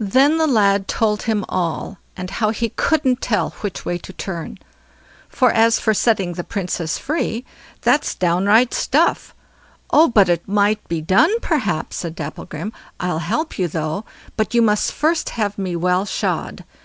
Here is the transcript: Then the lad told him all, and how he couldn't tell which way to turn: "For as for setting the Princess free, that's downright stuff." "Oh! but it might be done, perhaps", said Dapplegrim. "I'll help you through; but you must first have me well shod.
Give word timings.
Then 0.00 0.38
the 0.38 0.46
lad 0.48 0.88
told 0.88 1.22
him 1.22 1.44
all, 1.48 1.98
and 2.16 2.30
how 2.30 2.50
he 2.50 2.70
couldn't 2.70 3.22
tell 3.22 3.50
which 3.60 3.84
way 3.84 3.96
to 3.96 4.12
turn: 4.12 4.58
"For 5.28 5.52
as 5.52 5.78
for 5.78 5.94
setting 5.94 6.32
the 6.32 6.42
Princess 6.42 6.98
free, 6.98 7.44
that's 7.80 8.16
downright 8.16 8.74
stuff." 8.74 9.36
"Oh! 9.92 10.08
but 10.08 10.28
it 10.28 10.48
might 10.48 10.88
be 10.88 11.00
done, 11.00 11.30
perhaps", 11.40 11.98
said 11.98 12.16
Dapplegrim. 12.16 12.72
"I'll 12.98 13.20
help 13.20 13.56
you 13.56 13.68
through; 13.68 14.02
but 14.36 14.52
you 14.52 14.62
must 14.62 14.90
first 14.90 15.28
have 15.38 15.56
me 15.58 15.76
well 15.76 16.06
shod. 16.06 16.64